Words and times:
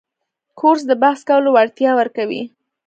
کورس 0.59 0.81
د 0.87 0.91
بحث 1.01 1.19
کولو 1.29 1.49
وړتیا 1.55 1.91
ورکوي. 1.99 2.43